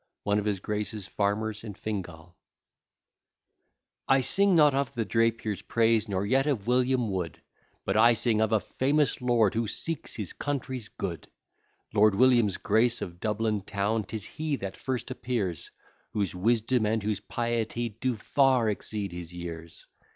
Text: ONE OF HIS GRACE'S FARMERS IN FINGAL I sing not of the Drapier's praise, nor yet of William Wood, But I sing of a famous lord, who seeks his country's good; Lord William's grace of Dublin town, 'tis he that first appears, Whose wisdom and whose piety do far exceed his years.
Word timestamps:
ONE 0.23 0.39
OF 0.39 0.45
HIS 0.45 0.59
GRACE'S 0.61 1.05
FARMERS 1.09 1.63
IN 1.63 1.75
FINGAL 1.75 2.35
I 4.07 4.21
sing 4.21 4.55
not 4.55 4.73
of 4.73 4.95
the 4.95 5.05
Drapier's 5.05 5.61
praise, 5.61 6.09
nor 6.09 6.25
yet 6.25 6.47
of 6.47 6.65
William 6.65 7.11
Wood, 7.11 7.39
But 7.85 7.95
I 7.95 8.13
sing 8.13 8.41
of 8.41 8.51
a 8.51 8.59
famous 8.59 9.21
lord, 9.21 9.53
who 9.53 9.67
seeks 9.67 10.15
his 10.15 10.33
country's 10.33 10.87
good; 10.87 11.27
Lord 11.93 12.15
William's 12.15 12.57
grace 12.57 13.03
of 13.03 13.19
Dublin 13.19 13.61
town, 13.61 14.03
'tis 14.05 14.23
he 14.25 14.55
that 14.55 14.75
first 14.75 15.11
appears, 15.11 15.69
Whose 16.13 16.33
wisdom 16.33 16.87
and 16.87 17.03
whose 17.03 17.19
piety 17.19 17.89
do 17.89 18.15
far 18.15 18.71
exceed 18.71 19.11
his 19.11 19.31
years. 19.35 19.85